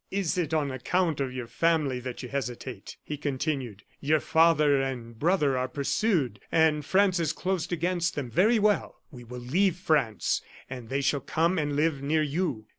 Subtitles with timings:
[0.09, 3.83] "Is it on account of your family that you hesitate?" he continued.
[3.99, 8.31] "Your father and brother are pursued, and France is closed against them.
[8.31, 12.65] Very well, we will leave France, and they shall come and live near you.